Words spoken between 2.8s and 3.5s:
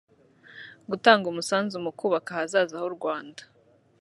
h’u Rwanda